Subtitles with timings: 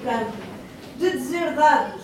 [0.00, 0.32] campo,
[0.96, 1.97] de deserdade,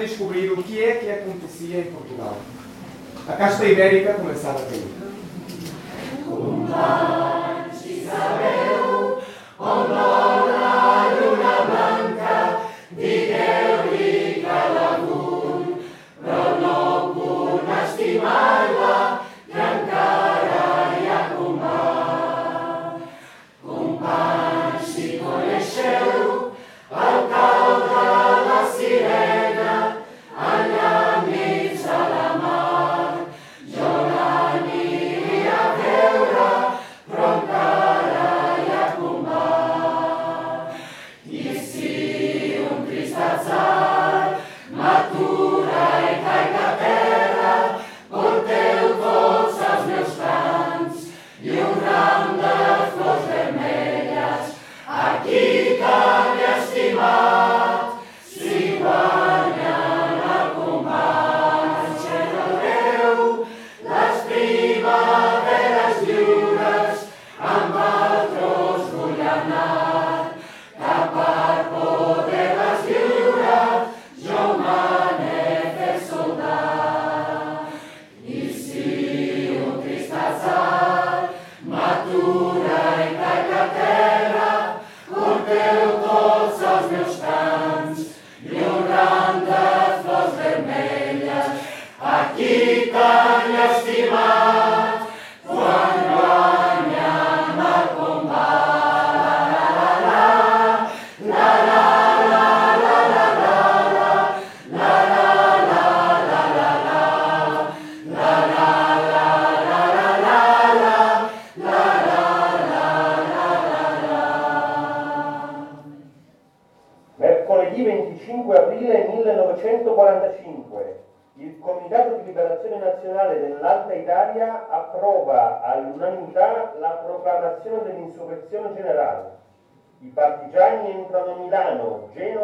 [0.00, 2.38] descobrir o que é que acontecia em Portugal.
[3.28, 4.88] A casta ibérica começava a cair.
[6.24, 9.22] Columbans, Isabel,
[9.58, 10.38] Luna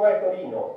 [0.00, 0.76] Roma e Torino,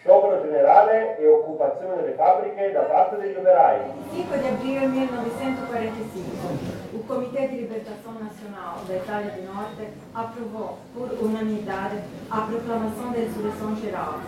[0.00, 3.78] sciopero generale e occupazione delle fabbriche da parte degli operai.
[4.10, 10.78] Il 5 di aprile 1945 il Comité de Libertação Nacional da Itália do Norte aprovou,
[10.92, 14.18] por unanimidade, a proclamação da insurreição geral.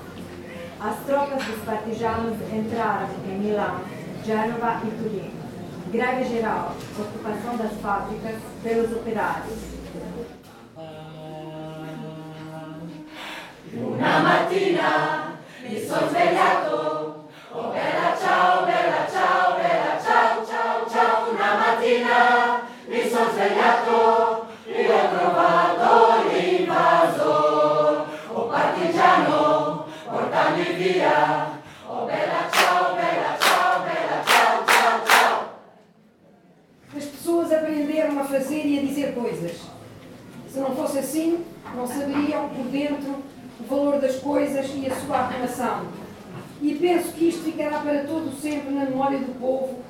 [0.78, 3.80] As tropas dos partisanos entraram em Milão,
[4.24, 5.32] Genova e Turim.
[5.90, 9.71] Greve geral, ocupação das fábricas pelos operários.
[13.74, 21.30] Una mattina mi sono svegliato, oh bella ciao, bella ciao, bella ciao, ciao, ciao.
[21.30, 28.06] Una mattina mi sono svegliato e ho trovato l'invasor.
[28.34, 35.60] Oh partigiano, portami via, oh bella ciao, bella ciao, bella ciao, ciao, ciao.
[36.94, 39.62] As pessoas aprenderam a fazer e a dizer coisas.
[40.46, 43.31] Se não fosse assim, não saberiam por dentro
[43.62, 45.86] o valor das coisas e a sua afirmação.
[46.60, 49.80] E penso que isto ficará para todo sempre na memória do povo,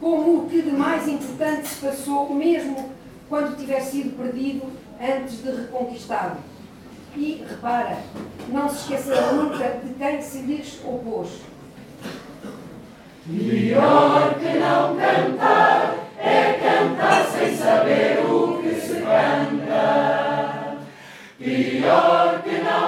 [0.00, 2.90] como o que de mais importante se passou, mesmo
[3.28, 4.62] quando tiver sido perdido
[5.00, 6.38] antes de reconquistado.
[7.16, 7.98] E, repara,
[8.48, 11.28] não se esquecerá nunca de quem se lhes opôs.
[13.26, 20.33] Melhor que não cantar é cantar sem saber o que se canta.
[21.44, 22.84] Pior que não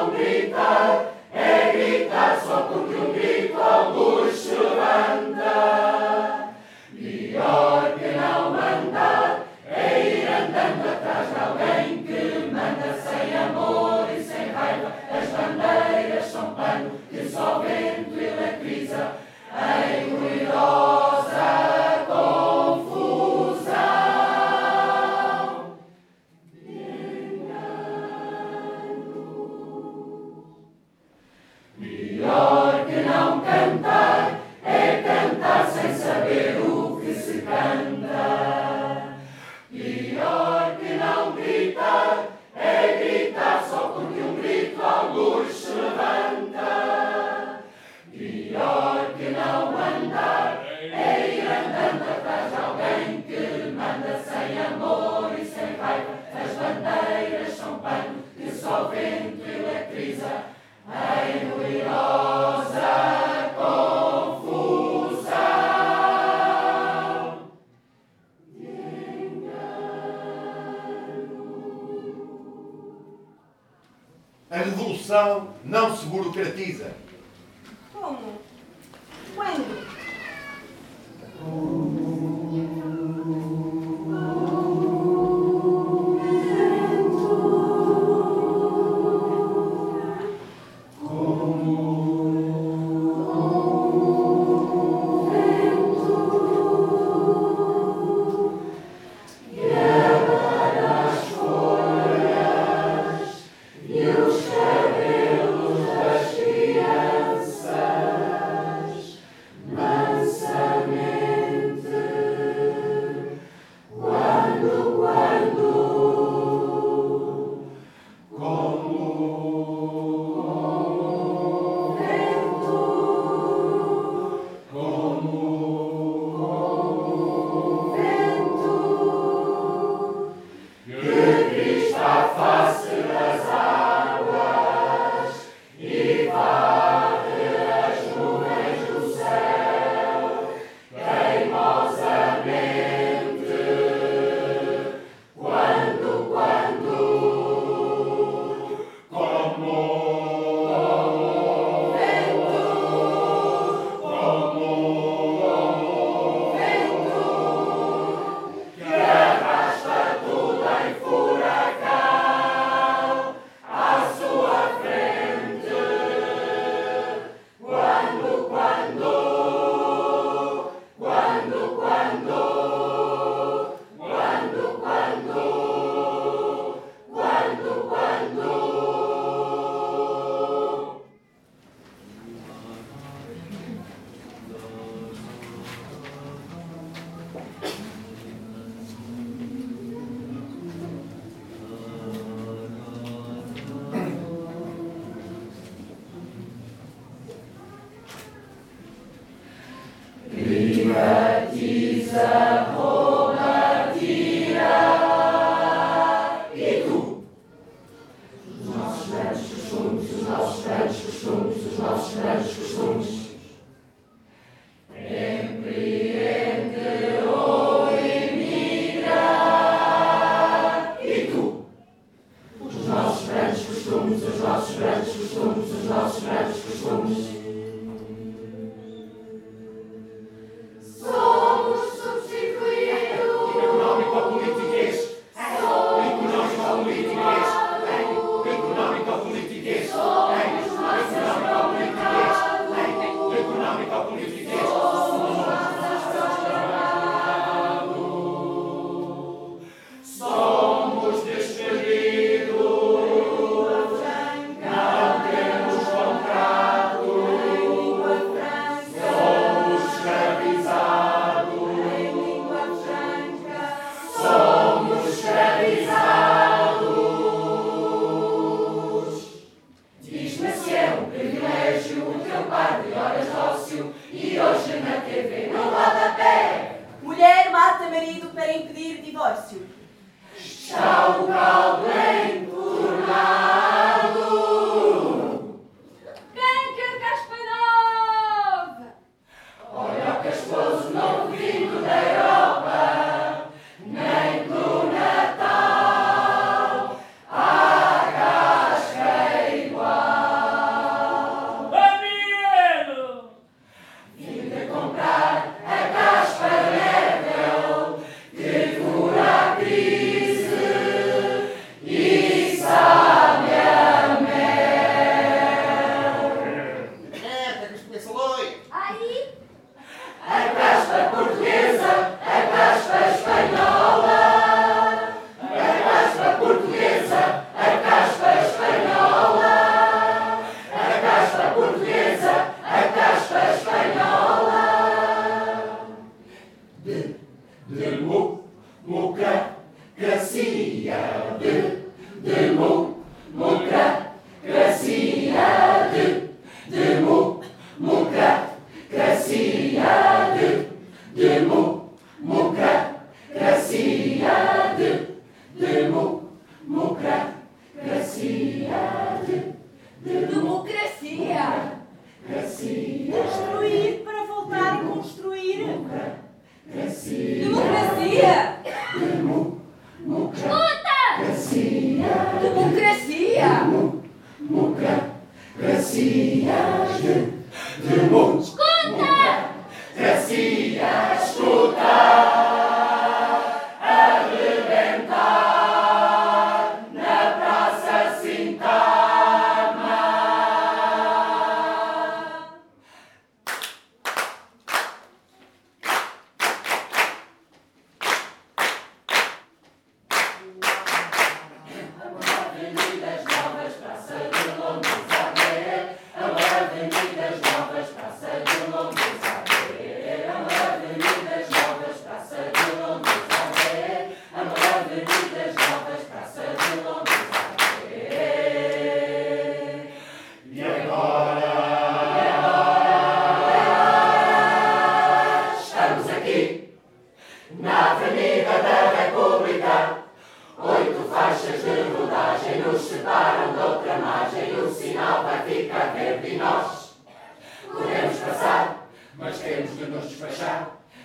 [132.06, 132.65] our Father.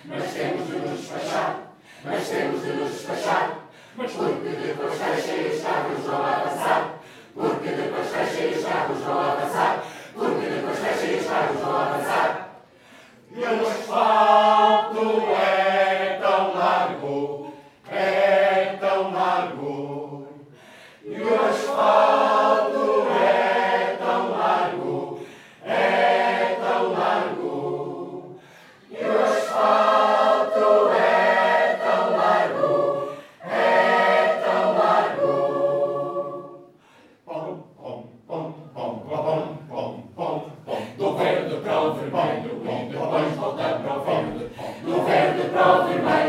[0.04, 1.56] mas temos de nos despachar,
[2.04, 3.58] mas temos de nos despachar,
[3.96, 6.94] mas porque depois fecha e os vão avançar,
[7.34, 8.62] porque depois fecha e os
[9.04, 12.48] vão avançar, porque depois fecha e os vão avançar.
[13.30, 14.31] Deus faz.
[45.62, 46.21] both in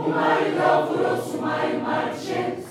[0.00, 2.66] maio de alvoroço, maio mar de gente,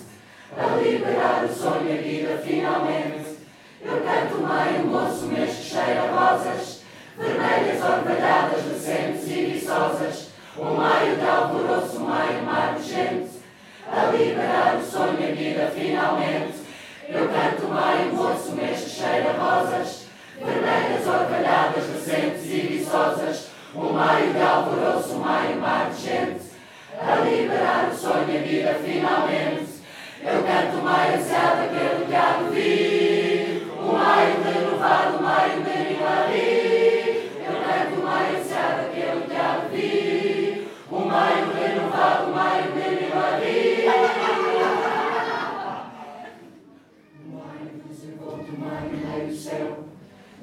[0.57, 3.37] a liberar o sonho e a vida finalmente.
[3.83, 6.81] Eu canto maio moço, mês que cheira rosas,
[7.17, 13.29] vermelhas orvalhadas, recentes e viçosas, um maio de alvoroço, maio mar de gente,
[13.87, 16.61] a liberar o sonho e a vida finalmente.
[17.07, 20.05] Eu canto maio moço, mês que cheira rosas,
[20.37, 26.50] vermelhas orvalhadas, recentes e viçosas, um maio de alvoroço, maio mar de gente,
[27.01, 29.81] a liberar o sonho e a vida finalmente.
[30.23, 35.93] Eu canto maio ansiado, aquele que há de vir, um maio renovado, um maio de
[35.93, 37.31] milagre.
[37.43, 42.91] Eu canto maio ansiado, aquele que há de vir, um maio renovado, um maio de.
[47.25, 49.85] Um maio desenvolto, maio meio do céu,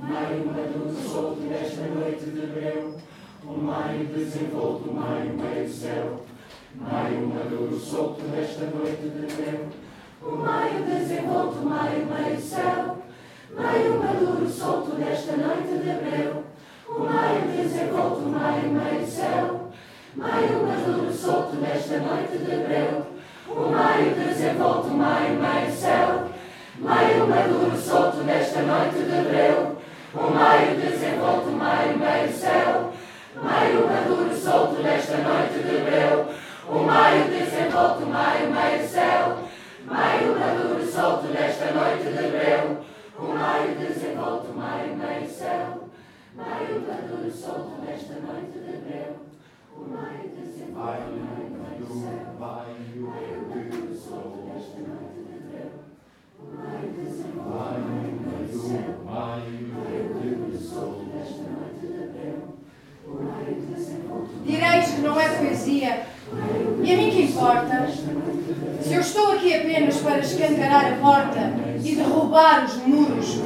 [0.01, 2.97] maio maduro solto nesta noite de breu.
[3.47, 6.21] Um maio desenvolto, maio meio do céu,
[7.59, 9.67] maduro solto nesta noite de breu.
[10.23, 12.99] O maio desenvolto, maio meio céu,
[13.53, 16.45] maio maduro solto nesta noite de breu.
[16.89, 19.71] O maio desenvolto, maio meio céu,
[20.15, 23.07] maio maduro solto nesta noite de breu.
[23.49, 26.29] O maio desenvolto, maio meio céu,
[26.79, 29.79] maio maduro solto nesta noite de breu.
[30.15, 32.93] O maio desenvolto, maio meio céu,
[33.43, 35.18] maio maduro solto nesta
[64.99, 66.07] que não é poesia.
[66.83, 67.89] E a mim que importa?
[68.83, 73.41] Se eu estou aqui apenas para escancarar a porta e derrubar os muros.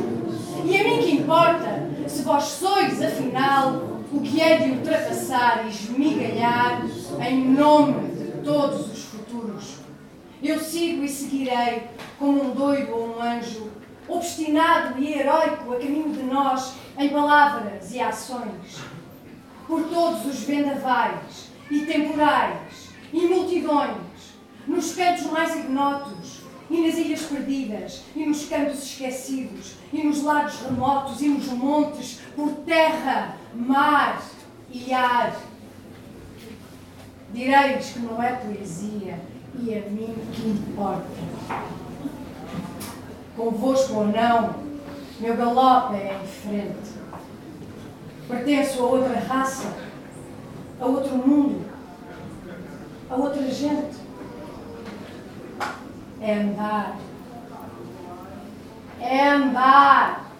[0.65, 1.89] E a mim que importa?
[2.07, 6.83] Se vós sois, afinal, o que é de ultrapassar e esmigalhar
[7.21, 9.77] em nome de todos os futuros.
[10.43, 11.85] Eu sigo e seguirei
[12.19, 13.71] como um doido ou um anjo,
[14.09, 18.93] obstinado e heróico a caminho de nós em palavras e ações
[19.73, 23.97] por todos os vendavais e temporais e multidões,
[24.67, 30.61] nos cantos mais ignotos e nas ilhas perdidas e nos cantos esquecidos e nos lagos
[30.61, 34.23] remotos e nos montes, por terra, mar
[34.71, 35.41] e ar.
[37.33, 39.19] Direis que não é poesia
[39.59, 41.09] e a mim que importa.
[43.35, 44.55] Convosco ou não,
[45.19, 47.02] meu galope é em frente.
[48.33, 49.71] Pertenço a outra raça,
[50.81, 51.67] a outro mundo,
[53.11, 54.01] a outra gente.
[56.19, 56.97] É andar.
[58.99, 60.32] É andar.